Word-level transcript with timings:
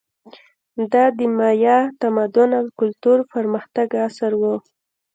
دا 0.91 1.05
د 1.17 1.19
مایا 1.37 1.77
تمدن 2.01 2.49
او 2.59 2.65
کلتور 2.79 3.17
پرمختګ 3.33 3.87
عصر 4.05 4.31
و. 4.41 4.43